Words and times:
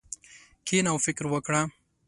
کښېنه 0.65 0.89
او 0.91 0.97
فکر 1.05 1.25
وکړه. 1.29 1.61